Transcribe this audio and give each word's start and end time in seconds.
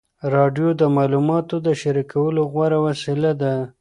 راډیو 0.33 0.67
د 0.81 0.83
معلوماتو 0.95 1.55
د 1.65 1.67
شریکولو 1.81 2.41
غوره 2.51 2.79
وسیله 2.85 3.31
ده. 3.41 3.53